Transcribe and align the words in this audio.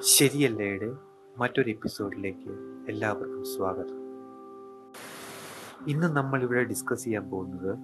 ശരിയല്ലേയുടെ 0.00 0.92
മറ്റൊരു 1.38 1.70
എപ്പിസോഡിലേക്ക് 1.70 2.50
എല്ലാവർക്കും 2.88 3.44
സ്വാഗതം. 3.44 3.98
ഇന്ന് 5.88 6.06
നമ്മൾ 6.06 6.42
ഇവിടെ 6.42 6.64
ഡിസ്കസ് 6.64 7.04
ചെയ്യാൻ 7.04 7.30
പോകുന്നത് 7.30 7.76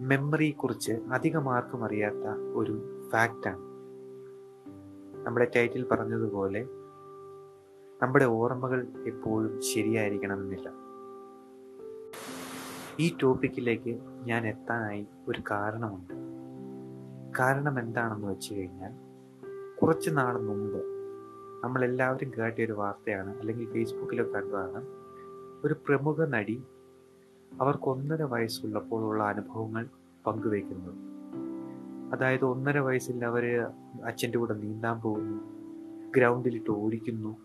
മെമ്മറിയെക്കുറിച്ച് 0.00 0.92
അധികം 0.92 1.52
ആർക്കും 1.52 1.84
അറിയാത്ത 1.84 2.26
ഒരു 2.54 3.04
ഫാക്റ്റാണ് 3.12 3.60
നമ്മുടെ 5.26 5.50
ടൈറ്റിൽ 5.56 5.84
പറഞ്ഞതുപോലെ 5.84 6.62
നമ്മുടെ 8.02 8.24
ഓർമ്മകൾ 8.24 8.86
എപ്പോഴും 9.06 9.60
ശരിയായിരിക്കണമെന്നില്ല. 9.60 10.68
ഈ 13.00 13.16
ടോപ്പിക്കിലേക്ക് 13.22 14.00
ഞാൻ 14.24 14.46
എത്താനായി 14.46 15.06
ഒരു 15.28 15.42
കാരണമുണ്ട്. 15.50 16.14
കാരണം 17.38 17.78
എന്താണെന്ന് 17.78 18.26
വെച്ച് 18.26 18.54
കഴിഞ്ഞാൽ 18.54 19.11
കുറച്ച് 19.82 20.10
നാൾ 20.10 20.40
മുമ്പ് 20.40 20.84
നമ്മളെല്ലാവരും 21.64 22.32
കേട്ട 22.38 22.60
ഒരു 22.60 22.72
വാർത്തയാണ് 22.72 23.38
അല്ലെങ്കിൽ 23.38 23.72
ഫേസ്ബുക്കിലൊക്കെ 23.72 24.32
കണ്ടതാണ്. 24.32 24.86
ഒരു 25.64 25.74
പ്രമുഖ 25.74 26.24
നടി 26.24 26.62
അവർക്ക് 27.60 27.88
ഒന്നര 27.88 28.22
വയസ്സുള്ളപ്പോഴുള്ള 28.22 29.22
അനുഭവങ്ങൾ 29.22 29.88
പങ്കുവയ്ക്കുന്നത്. 30.26 30.94
അതായത് 32.14 32.44
ഒന്നര 32.44 32.78
വയസ്സിൽ 32.78 33.24
അവർ 33.24 33.66
അച്ഛന്റെ 34.04 34.38
കൂടെ 34.38 34.54
നീന്താൻ 34.54 35.00
പോകുന്നു 35.00 35.42
ഗ്രൗണ്ടിലിട്ട് 36.16 36.70
ഓടിക്കുന്നു. 36.70 37.36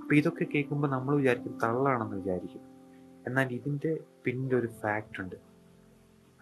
അപ്പോൾ 0.00 0.14
ഇതൊക്കെ 0.14 0.44
കേൾക്കുമ്പോൾ 0.44 0.88
നമ്മൾ 0.88 1.16
വിചാരിക്കും 1.16 1.58
തള്ളാണെന്ന് 1.62 2.16
വിചാരിക്കും. 2.16 2.60
എന്നാൽ 3.26 3.48
ഇതിന്റെ 3.48 3.98
പിന്നിലൊരു 4.24 4.66
ഫാക്റ്റ് 4.66 5.20
ഉണ്ട്. 5.20 5.36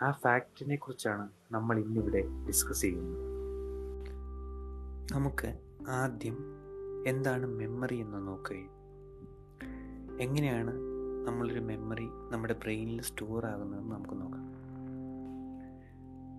ആ 0.03 0.11
ഫാക്റ്റിനെ 0.11 0.77
കുറിച്ചാണ് 0.77 1.29
നമ്മൾ 1.53 1.79
ഇന്നിവിടെ 1.79 2.25
ഡിസ്കസ് 2.47 2.81
ചെയ്യുന്നത്. 2.81 3.44
നമുക്ക് 5.13 5.59
ആദ്യം 5.89 6.37
എന്താണ് 7.07 7.47
മെമ്മറി 7.47 7.97
എന്ന് 7.97 8.27
നോക്കുകയും 8.27 8.71
എങ്ങനെയാണ് 10.21 10.73
നമ്മളൊരു 11.27 11.61
മെമ്മറി 11.61 12.07
നമ്മുടെ 12.31 12.55
ബ്രെയിനിൽ 12.55 13.01
സ്റ്റോർ 13.01 13.47
ആകുന്നതെന്ന് 13.47 13.95
നമുക്ക് 13.95 14.15
നോക്കാം. 14.15 14.55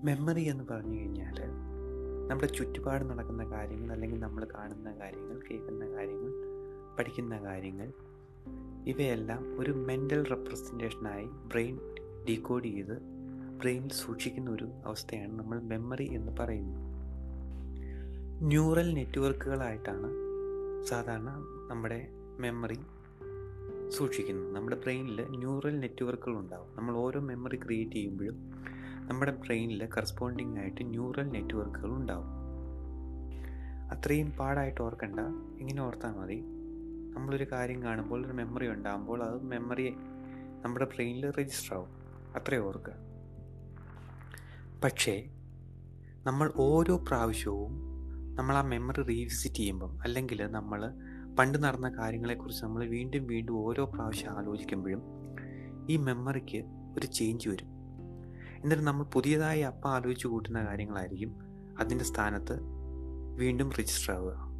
മെമ്മറി 0.06 0.42
എന്ന് 0.42 0.64
പറഞ്ഞു 0.72 1.00
കഴിഞ്ഞാൽ 1.00 1.36
നമ്മുടെ 2.28 2.48
ചുറ്റുപാട് 2.48 3.06
നടക്കുന്ന 3.06 3.46
കാര്യങ്ങൾ 3.46 3.92
അല്ലെങ്കിൽ 3.92 4.20
നമ്മൾ 4.20 4.48
കാണുന്ന 4.56 4.92
കാര്യങ്ങൾ 4.92 5.42
കേൾക്കുന്ന 5.52 5.86
കാര്യങ്ങൾ 5.86 6.32
പഠിക്കുന്ന 7.00 7.38
കാര്യങ്ങൾ 7.38 7.92
ഇവയെല്ലാം 8.86 9.60
ഒരു 9.60 9.72
മെന്റൽ 9.72 10.24
റെപ്രസെന്റേഷനായി 10.24 11.26
ബ്രെയിൻ 11.26 11.80
ഡീകോഡ് 12.30 12.66
ചെയ്ത് 12.66 13.00
ബ്രെയിനിൽ 13.58 13.90
സൂക്ഷിക്കുന്ന 13.90 14.52
ഒരു 14.52 14.66
അവസ്ഥയാണ് 14.86 15.40
നമ്മൾ 15.40 15.62
മെമ്മറി 15.62 16.04
എന്ന് 16.04 16.32
പറയുന്നത്. 16.40 16.95
ന്യൂറൽ 18.42 18.94
നെറ്റ്വർക്കുകളായിട്ടാണ് 18.94 20.08
സാധാരണ 20.86 21.44
നമ്മുടെ 21.70 22.08
മെമ്മറി 22.40 22.78
സൂക്ഷിക്കുന്നത്. 23.90 24.56
നമ്മുടെ 24.56 24.76
ബ്രെയിനിൽ 24.76 25.26
ന്യൂറൽ 25.30 25.80
നെറ്റ്വർക്കുകൾ 25.80 26.38
ഉണ്ടാവും 26.38 26.76
നമ്മൾ 26.76 26.96
ഓരോ 26.96 27.20
മെമ്മറി 27.20 27.56
ക്രിയേറ്റ് 27.56 27.92
ചെയ്യുമ്പോഴും 27.92 28.52
നമ്മുടെ 29.08 29.32
ബ്രെയിനിൽ 29.32 29.90
കറസ്പോണ്ടിങ് 29.98 30.58
ആയിട്ട് 30.58 30.90
ന്യൂറൽ 30.90 31.30
നെറ്റ്വർക്കുകൾ 31.30 31.92
ഉണ്ടാവും 31.92 32.26
അത്രയും 33.92 34.32
പാടായിട്ട് 34.32 34.82
ഓർക്കണ്ട. 34.82 35.20
ഇങ്ങനെ 35.60 35.82
ഓർത്താൽ 35.82 36.12
മതി. 36.12 36.44
നമ്മളൊരു 37.16 37.52
കാര്യം 37.52 37.84
കാണുമ്പോൾ 37.84 38.26
ഒരു 38.26 38.34
മെമ്മറി 38.34 38.68
ഉണ്ടാകുമ്പോൾ 38.68 39.24
അത് 39.24 39.44
മെമ്മറി 39.44 39.94
നമ്മുടെ 40.62 40.86
ബ്രെയിനിൽ 40.86 41.32
രജിസ്റ്റർ 41.32 41.76
ആവും. 41.76 41.90
അത്രയും 42.36 42.64
ഓർക്കുക. 42.64 42.94
പക്ഷേ 44.84 45.30
നമ്മൾ 46.24 46.54
ഓരോ 46.56 46.98
പ്രാവശ്യവും 46.98 47.95
നമ്മൾ 48.36 48.56
ആ 48.56 48.62
മെമ്മറി 48.62 49.02
റീവിസിറ്റ് 49.02 49.56
ചെയ്യുമ്പം 49.56 50.02
അല്ലെങ്കിൽ 50.04 50.48
നമ്മൾ 50.52 50.94
പണ്ട് 51.40 51.64
നടന്ന 51.64 51.90
കാര്യങ്ങളെക്കുറിച്ച് 51.90 52.66
നമ്മൾ 52.66 52.86
വീണ്ടും 52.86 53.28
വീണ്ടും 53.28 53.58
ഓരോ 53.58 53.86
പ്രാവശ്യം 53.86 54.32
ആലോചിക്കുമ്പോഴും 54.32 55.02
ഈ 55.90 55.98
മെമ്മറിക്ക് 55.98 56.66
ഒരു 56.98 57.06
ചേഞ്ച് 57.06 57.50
വരും. 57.50 57.70
എന്നിട്ട് 58.64 58.84
നമ്മൾ 58.84 59.04
പുതിയതായി 59.04 59.60
അപ്പം 59.60 59.90
ആലോചിച്ച് 59.90 60.28
കൂട്ടുന്ന 60.28 60.66
കാര്യങ്ങളായിരിക്കും 60.66 61.32
അതിന്റെ 61.80 62.06
സ്ഥാനത്ത് 62.06 62.60
വീണ്ടും 63.36 63.70
രജിസ്റ്റർ 63.70 64.14
ആവുക. 64.14 64.56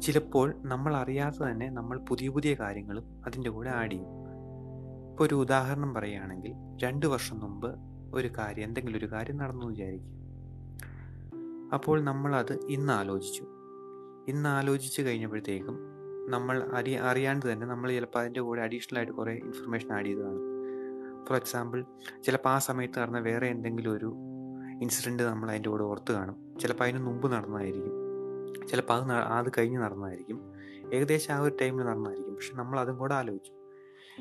ചിലപ്പോൾ 0.00 0.54
നമ്മൾ 0.62 0.96
അറിയാതെ 0.96 1.50
തന്നെ 1.50 1.70
നമ്മൾ 1.70 1.98
പുതിയ 1.98 2.28
പുതിയ 2.28 2.54
കാര്യങ്ങളും 2.54 3.22
അതിന്റെ 3.26 3.50
കൂടെ 3.50 3.70
ആഡ് 3.70 3.90
ചെയ്യും. 3.90 4.10
ഇപ്പോൾ 5.10 5.24
ഒരു 5.24 5.34
ഉദാഹരണം 5.34 5.94
പറയുകയാണെങ്കിൽ 5.94 6.52
രണ്ട് 6.84 7.06
വർഷം 7.06 7.40
മുമ്പ് 7.40 7.70
ഒരു 8.14 8.28
കാര്യം 8.38 8.64
എന്തെങ്കിലും 8.64 8.98
ഒരു 8.98 9.12
കാര്യം 9.12 9.36
നടന്നു 9.36 9.66
വിചാരിക്കും 9.66 10.14
അപ്പോൾ 11.72 12.00
നമ്മളത് 12.00 12.58
ഇന്ന് 12.68 12.92
ആലോചിച്ചു. 12.92 13.46
ഇന്ന് 14.28 14.48
ആലോചിച്ച് 14.48 15.02
കഴിഞ്ഞപ്പോഴത്തേക്കും 15.02 15.78
നമ്മൾ 16.28 16.62
അറി 16.62 16.90
അറിയാണ്ട് 16.90 17.52
തന്നെ 17.52 17.66
നമ്മൾ 17.66 17.92
ചിലപ്പോൾ 17.92 18.18
അതിന്റെ 18.18 18.40
കൂടെ 18.40 18.62
അഡീഷണൽ 18.62 18.98
ആയിട്ട് 18.98 19.12
കുറേ 19.12 19.34
ഇൻഫർമേഷൻ 19.34 19.92
ആഡ് 19.92 20.06
ചെയ്ത് 20.06 20.20
കാണും. 20.20 20.40
ഫോർ 21.28 21.36
എക്സാമ്പിൾ 21.36 21.84
ചിലപ്പോൾ 22.24 22.50
ആ 22.50 22.58
സമയത്ത് 22.58 22.98
നടന്ന 22.98 23.18
വേറെ 23.18 23.46
എന്തെങ്കിലും 23.46 23.92
ഒരു 23.92 24.14
ഇൻസിഡന്റ് 24.82 25.22
നമ്മൾ 25.22 25.50
അതിന്റെ 25.50 25.70
കൂടെ 25.70 25.82
ഓർത്ത് 25.82 26.12
കാണും. 26.12 26.58
ചിലപ്പോൾ 26.60 26.84
അതിന് 26.84 26.98
മുമ്പ് 26.98 27.32
നടന്നതായിരിക്കും. 27.32 27.92
ചിലപ്പോൾ 28.68 28.92
അത് 28.94 29.12
അത് 29.12 29.52
കഴിഞ്ഞ് 29.58 29.78
നടന്നതായിരിക്കും. 29.78 30.40
ഏകദേശം 30.94 31.34
ആ 31.34 31.38
ഒരു 31.38 31.56
ടൈമിൽ 31.60 31.84
നടന്നതായിരിക്കും. 31.84 32.34
പക്ഷെ 32.34 32.56
നമ്മൾ 32.56 32.80
അതും 32.80 32.98
കൂടെ 32.98 33.14
ആലോചിച്ചു. 33.14 33.52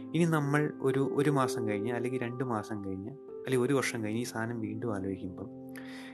ഇനി 0.01 0.25
നമ്മൾ 0.25 0.73
ഒരു 0.81 1.09
ഒരു 1.13 1.29
മാസം 1.29 1.67
കഴിഞ്ഞ് 1.67 1.93
അല്ലെങ്കിൽ 1.93 2.21
രണ്ട് 2.21 2.43
മാസം 2.43 2.85
കഴിഞ്ഞ് 2.85 3.17
അല്ലെങ്കിൽ 3.45 3.65
ഒരു 3.65 3.73
വർഷം 3.73 4.03
കഴിഞ്ഞ് 4.03 4.21
ഈ 4.21 4.23
സാധനം 4.23 4.61
വീണ്ടും 4.61 4.95
ആലോചിക്കുമ്പം 4.95 5.63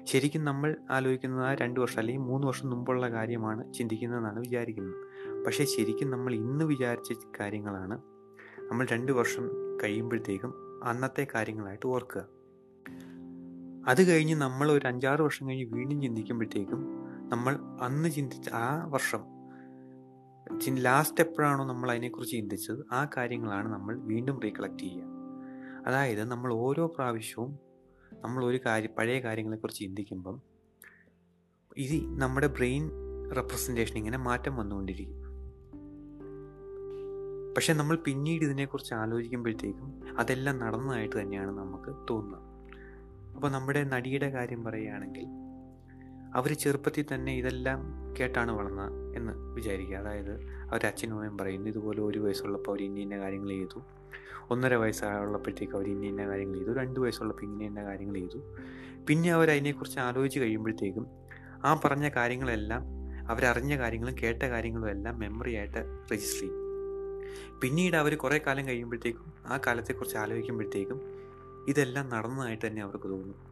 ശരിക്കും 0.04 0.46
നമ്മൾ 0.46 0.78
ആലോചിക്കുന്നത് 0.90 1.46
ആ 1.46 1.54
രണ്ട് 1.54 1.80
വർഷം 1.80 2.00
അല്ലെങ്കിൽ 2.00 2.24
മൂന്ന് 2.24 2.48
വർഷം 2.48 2.70
മുമ്പുള്ള 2.70 3.10
കാര്യമാണ് 3.10 3.74
ചിന്തിക്കുന്നതെന്നാണ് 3.74 4.40
വിചാരിക്കുന്നത്. 4.40 4.96
പക്ഷേ 5.46 5.66
ശരിക്കും 5.66 6.12
നമ്മൾ 6.12 6.34
ഇന്ന് 6.34 6.66
വിചാരിച്ച 6.66 7.14
കാര്യങ്ങളാണ് 7.40 8.02
നമ്മൾ 8.72 8.88
രണ്ട് 8.92 9.12
വർഷം 9.12 9.50
കഴിയുമ്പോഴത്തേക്കും 9.84 10.54
അന്നത്തെ 10.84 11.28
കാര്യങ്ങളായിട്ട് 11.36 11.88
ഓർക്കുക. 11.88 12.26
അത് 13.88 14.12
കഴിഞ്ഞ് 14.12 14.36
നമ്മൾ 14.36 14.72
ഒരു 14.72 14.88
അഞ്ചാറ് 14.88 15.22
വർഷം 15.22 15.50
കഴിഞ്ഞ് 15.50 15.66
വീണ്ടും 15.74 16.02
ചിന്തിക്കുമ്പോഴത്തേക്കും 16.02 16.82
നമ്മൾ 17.30 17.58
അന്ന് 17.82 18.10
ചിന്തിച്ച 18.10 18.50
ആ 18.50 18.86
വർഷം 18.86 19.40
ലാസ്റ്റ് 20.78 21.22
എപ്പോഴാണോ 21.22 21.66
നമ്മൾ 21.66 21.92
അതിനെക്കുറിച്ച് 21.92 22.36
ചിന്തിച്ചത് 22.36 22.86
ആ 22.92 23.08
കാര്യങ്ങളാണ് 23.18 23.74
നമ്മൾ 23.74 24.00
വീണ്ടും 24.00 24.40
റീകളക്ട് 24.40 24.80
ചെയ്യുക. 24.80 25.09
അതായത് 25.88 26.24
നമ്മൾ 26.24 26.54
ഓരോ 26.54 26.86
പ്രാവശ്യവും 26.86 27.60
നമ്മൾ 28.14 28.46
ഒരു 28.46 28.60
കാര്യം 28.66 28.92
പഴയ 28.98 29.20
കാര്യങ്ങളെക്കുറിച്ച് 29.20 29.82
ചിന്തിക്കുമ്പം 29.82 30.42
ഇത് 31.78 32.22
നമ്മുടെ 32.22 32.48
ബ്രെയിൻ 32.48 32.90
റെപ്രസെന്റേഷൻ 33.36 33.98
ഇങ്ങനെ 33.98 34.18
മാറ്റം 34.18 34.58
വന്നുകൊണ്ടിരിക്കും. 34.58 35.30
പക്ഷെ 37.54 37.74
നമ്മൾ 37.74 37.96
പിന്നീട് 37.96 38.44
ഇതിനെക്കുറിച്ച് 38.44 38.94
ആലോചിക്കുമ്പോഴത്തേക്കും 38.94 40.18
അതെല്ലാം 40.18 40.60
നടന്നതായിട്ട് 40.60 41.22
തന്നെയാണ് 41.22 41.58
നമുക്ക് 41.58 42.08
തോന്നുന്നത്. 42.10 42.50
അപ്പോൾ 43.36 43.52
നമ്മുടെ 43.52 43.84
നടിയുടെ 43.84 44.30
കാര്യം 44.30 44.64
പറയുകയാണെങ്കിൽ 44.64 45.26
അവർ 46.36 46.54
ചെറുപ്പത്തിൽ 46.54 47.06
തന്നെ 47.14 47.34
ഇതെല്ലാം 47.34 47.80
കേട്ടാണ് 48.20 48.52
വളർന്നത് 48.52 49.18
എന്ന് 49.18 49.34
വിചാരിക്കുക. 49.34 49.96
അതായത് 49.96 50.42
അവർ 50.42 50.86
അച്ഛനും 50.86 51.14
അമ്മയും 51.14 51.38
പറയുന്നു 51.38 51.70
ഇതുപോലെ 51.70 52.02
ഒരു 52.02 52.20
വയസ്സുള്ളപ്പോൾ 52.20 52.72
അവർ 52.72 52.84
ഇന്ന 52.84 53.18
കാര്യങ്ങൾ 53.18 53.50
ചെയ്തു. 53.50 53.82
ഒന്നര 54.50 54.76
വയസ്സുള്ളപ്പോഴത്തേക്ക് 54.76 55.74
അവർ 55.74 55.88
ഇന്ന 55.88 56.06
ഇന്ന 56.06 56.28
കാര്യങ്ങൾ 56.28 56.58
ചെയ്തു. 56.58 56.74
രണ്ട് 56.74 57.00
വയസ്സുള്ളപ്പോൾ 57.00 57.44
ഇന്ന 57.44 57.64
ഇന്ന 57.64 57.84
കാര്യങ്ങൾ 57.84 58.16
ചെയ്തു. 58.16 58.44
പിന്നെ 59.08 59.34
അവർ 59.34 59.52
അതിനെക്കുറിച്ച് 59.52 60.00
ആലോചിച്ച് 60.00 60.40
കഴിയുമ്പോഴത്തേക്കും 60.40 61.08
ആ 61.66 61.82
പറഞ്ഞ 61.86 62.10
കാര്യങ്ങളെല്ലാം 62.10 62.84
അവരറിഞ്ഞ 63.30 63.78
കാര്യങ്ങളും 63.78 64.16
കേട്ട 64.24 64.44
കാര്യങ്ങളും 64.44 64.90
എല്ലാം 64.90 65.20
മെമ്മറി 65.20 65.56
ആയിട്ട് 65.56 65.78
രജിസ്റ്റർ 66.14 66.40
ചെയ്യും. 66.40 66.70
പിന്നീട് 67.62 67.96
അവർ 67.96 68.18
കുറേ 68.18 68.38
കാലം 68.38 68.68
കഴിയുമ്പോഴത്തേക്കും 68.68 69.34
ആ 69.46 69.60
കാലത്തെക്കുറിച്ച് 69.68 70.18
ആലോചിക്കുമ്പോഴത്തേക്കും 70.18 71.02
ഇതെല്ലാം 71.68 72.10
നടന്നതായിട്ട് 72.10 72.68
തന്നെ 72.68 72.82
അവർക്ക് 72.82 73.10
തോന്നും. 73.10 73.50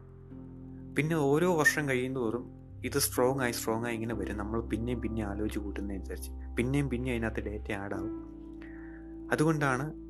പിന്നെ 0.94 1.16
ഓരോ 1.16 1.56
വർഷം 1.56 1.88
കഴിയുന്തോറും 1.88 2.57
ഇത് 2.84 2.98
സ്ട്രോങ് 2.98 3.40
ആയി 3.40 3.52
സ്ട്രോങ് 3.52 3.86
ആയി 3.86 3.94
ഇങ്ങനെ 3.94 4.14
വരും. 4.14 4.36
നമ്മൾ 4.36 4.60
പിന്നെയും 4.60 5.00
പിന്നെ 5.00 5.22
ആലോചിച്ച് 5.24 5.58
കൂട്ടുന്നതനുസരിച്ച് 5.58 6.30
പിന്നെയും 6.56 6.90
പിന്നെ 6.90 7.12
അതിനകത്ത് 7.12 7.40
ഡേറ്റ 7.40 7.72
ആഡ് 7.72 7.94
ആവും. 7.94 8.14
അതുകൊണ്ടാണ് 9.32 10.08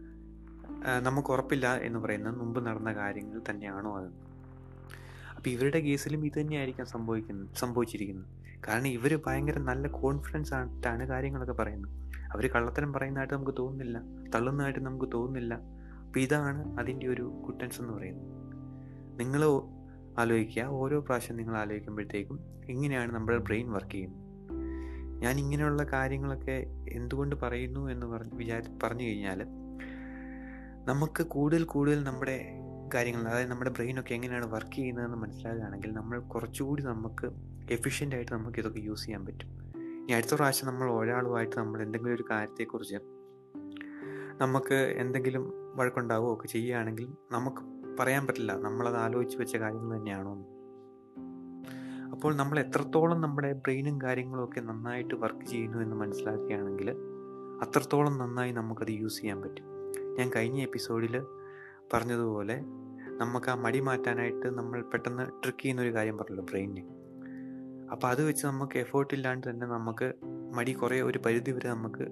നമുക്ക് 1.02 1.28
ഉറപ്പില്ല 1.28 1.76
എന്ന് 1.76 1.98
പറയുന്നത് 1.98 2.34
മുമ്പ് 2.34 2.66
നടന്ന 2.66 2.92
കാര്യങ്ങൾ 2.92 3.40
തന്നെയാണോ 3.50 3.96
അതെന്ന് 3.98 4.26
അപ്പോൾ 5.36 5.50
ഇവരുടെ 5.50 5.80
കേസിലും 5.80 6.26
ഇത് 6.26 6.40
തന്നെയായിരിക്കാം 6.40 6.86
സംഭവിക്കുന്നത് 6.86 7.56
സംഭവിച്ചിരിക്കുന്നത്. 7.56 8.28
കാരണം 8.68 8.88
ഇവർ 8.88 9.20
ഭയങ്കര 9.26 9.58
നല്ല 9.58 9.86
കോൺഫിഡൻസ് 9.88 10.54
ആയിട്ടാണ് 10.54 11.04
കാര്യങ്ങളൊക്കെ 11.08 11.52
പറയുന്നത്. 11.52 11.92
അവർ 12.32 12.46
കള്ളത്തരം 12.46 12.92
പറയുന്നതായിട്ട് 12.92 13.34
നമുക്ക് 13.34 13.54
തോന്നുന്നില്ല. 13.58 14.02
തള്ളുന്നതായിട്ട് 14.34 14.80
നമുക്ക് 14.86 15.12
തോന്നുന്നില്ല. 15.14 15.54
അപ്പോൾ 16.06 16.20
ഇതാണ് 16.20 16.78
അതിന്റെ 16.78 17.06
ഒരു 17.08 17.22
കുട്ടൻസ് 17.46 17.80
എന്ന് 17.80 17.92
പറയുന്നത്. 17.92 18.28
നിങ്ങൾ 19.20 19.42
ആലോചിക്കുക. 20.18 20.62
ഓരോ 20.62 21.00
പ്രാവശ്യം 21.00 21.36
നിങ്ങൾ 21.36 21.56
ആലോചിക്കുമ്പോഴത്തേക്കും 21.56 22.40
ഇങ്ങനെയാണ് 22.68 23.14
നമ്മുടെ 23.14 23.38
ബ്രെയിൻ 23.38 23.72
വർക്ക് 23.72 23.90
ചെയ്യുന്നത്? 23.90 24.28
ഞാൻ 25.22 25.38
ഇങ്ങനെയുള്ള 25.38 25.84
കാര്യങ്ങളൊക്കെ 25.84 26.66
എന്തുകൊണ്ട് 26.88 27.36
പറയുന്നു 27.36 27.90
എന്ന് 27.90 28.06
പറഞ്ഞ് 28.06 28.30
വിചാരി 28.34 28.78
പറഞ്ഞു 28.82 29.04
കഴിഞ്ഞാൽ 29.04 29.44
നമുക്ക് 30.84 31.22
കൂടുതൽ 31.22 31.64
കൂടുതൽ 31.64 32.04
നമ്മുടെ 32.04 32.50
കാര്യങ്ങൾ 32.94 33.28
അതായത് 33.28 33.50
നമ്മുടെ 33.50 33.70
ബ്രെയിനൊക്കെ 33.70 34.14
എങ്ങനെയാണ് 34.14 34.46
വർക്ക് 34.46 34.76
ചെയ്യുന്നതെന്ന് 34.76 35.16
മനസ്സിലാകുകയാണെങ്കിൽ 35.16 35.92
നമ്മൾ 35.92 36.20
കുറച്ചുകൂടി 36.20 36.82
നമുക്ക് 36.82 37.30
എഫിഷ്യന്റ് 37.70 38.16
ആയിട്ട് 38.16 38.32
നമുക്ക് 38.32 38.58
ഇതൊക്കെ 38.58 38.80
യൂസ് 38.80 39.04
ചെയ്യാൻ 39.04 39.26
പറ്റും. 39.26 39.48
ഇനി 39.76 40.12
അടുത്ത 40.12 40.34
പ്രാവശ്യം 40.34 40.68
നമ്മൾ 40.68 40.90
ഒരാളുമായിട്ട് 40.90 41.58
നമ്മൾ 41.58 41.82
എന്തെങ്കിലും 41.82 42.14
ഒരു 42.14 42.24
കാര്യത്തെക്കുറിച്ച് 42.30 42.94
നമുക്ക് 44.40 44.74
എന്തെങ്കിലും 44.74 45.52
വഴക്കുണ്ടാവുകയോ 45.76 46.32
ഒക്കെ 46.32 46.46
ചെയ്യുകയാണെങ്കിൽ 46.46 47.08
നമുക്ക് 47.32 47.77
പറയാൻ 48.00 48.26
പറ്റില്ല. 48.26 48.52
നമ്മളത് 48.56 48.96
ആലോചിച്ച് 48.96 49.38
വെച്ച 49.38 49.56
കാര്യങ്ങൾ 49.56 49.96
തന്നെയാണോ 49.96 50.32
അപ്പോൾ 52.12 52.34
നമ്മൾ 52.36 52.58
എത്രത്തോളം 52.60 53.20
നമ്മുടെ 53.20 53.52
ബ്രെയിനും 53.52 54.02
കാര്യങ്ങളൊക്കെ 54.02 54.60
നന്നായിട്ട് 54.60 55.14
വർക്ക് 55.14 55.46
ചെയ്യുന്നു 55.46 55.78
എന്ന് 55.78 55.96
മനസ്സിലാക്കുകയാണെങ്കിൽ 55.96 56.90
അത്രത്തോളം 57.62 58.18
നന്നായി 58.18 58.52
നമുക്കത് 58.52 58.90
യൂസ് 58.90 59.20
ചെയ്യാൻ 59.20 59.42
പറ്റും. 59.42 59.66
ഞാൻ 60.18 60.30
കഴിഞ്ഞ 60.36 60.58
എപ്പിസോഡിൽ 60.60 61.22
പറഞ്ഞതുപോലെ 61.92 62.56
നമുക്ക് 63.20 63.50
ആ 63.50 63.54
മടി 63.54 63.80
മാറ്റാനായിട്ട് 63.80 64.48
നമ്മൾ 64.58 64.82
പെട്ടെന്ന് 64.82 65.26
ട്രിക്ക് 65.42 65.58
ചെയ്യുന്നൊരു 65.58 65.94
കാര്യം 65.94 66.16
പറഞ്ഞല്ലോ 66.18 66.44
ബ്രെയിനിന്. 66.44 66.84
അപ്പോൾ 67.90 68.08
അത് 68.08 68.22
വെച്ച് 68.28 68.46
നമുക്ക് 68.46 68.78
എഫേർട്ട് 68.78 69.14
ഇല്ലാണ്ട് 69.14 69.50
തന്നെ 69.50 69.66
നമുക്ക് 69.66 70.12
മടി 70.54 70.72
കുറേ 70.72 71.00
ഒരു 71.00 71.18
പരിധി 71.26 71.50
വരെ 71.50 71.68
നമുക്ക് 71.68 72.06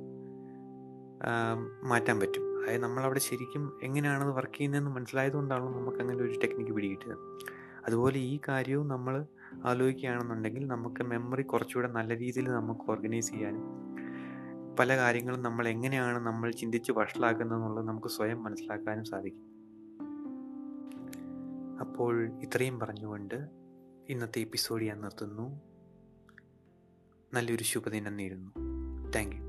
മാറ്റാൻ 1.87 2.21
പറ്റും. 2.21 2.46
അതായത് 2.67 2.83
നമ്മളവിടെ 2.83 3.19
ശരിക്കും 3.19 3.81
എങ്ങനെയാണത് 3.83 4.31
വർക്ക് 4.31 4.57
ചെയ്യുന്നതെന്ന് 4.57 4.91
മനസ്സിലായതുകൊണ്ടാണല്ലോ 4.91 5.81
നമുക്ക് 5.81 5.99
അങ്ങനെ 5.99 6.19
ഒരു 6.19 6.39
ടെക്നിക്ക് 6.45 6.73
പിടികിട്ടിയത്. 6.73 7.17
അതുപോലെ 7.87 8.19
ഈ 8.19 8.41
കാര്യവും 8.49 8.89
നമ്മൾ 8.89 9.27
ആലോചിക്കുകയാണെന്നുണ്ടെങ്കിൽ 9.65 10.67
നമുക്ക് 10.67 11.03
മെമ്മറി 11.03 11.43
കുറച്ചുകൂടെ 11.43 11.89
നല്ല 11.89 12.17
രീതിയിൽ 12.17 12.51
നമുക്ക് 12.51 12.91
ഓർഗനൈസ് 12.91 13.31
ചെയ്യാനും 13.31 13.63
പല 14.77 14.97
കാര്യങ്ങളും 14.97 15.43
നമ്മൾ 15.43 15.69
എങ്ങനെയാണ് 15.69 16.27
നമ്മൾ 16.27 16.51
ചിന്തിച്ച് 16.51 16.93
വഷളാക്കുന്നതെന്നുള്ളത് 16.93 17.87
നമുക്ക് 17.87 18.09
സ്വയം 18.09 18.43
മനസ്സിലാക്കാനും 18.43 19.05
സാധിക്കും. 19.05 19.45
അപ്പോൾ 21.81 22.41
ഇത്രയും 22.41 22.79
പറഞ്ഞുകൊണ്ട് 22.79 23.49
ഇന്നത്തെ 24.09 24.41
എപ്പിസോഡ് 24.41 24.85
ഞാൻ 24.85 25.01
നിർത്തുന്നു. 25.01 25.61
നല്ലൊരു 27.35 27.65
ശുഭദിനം 27.65 28.17
നേരുന്നു. 28.17 28.51
Thank 29.11 29.37
you 29.37 29.46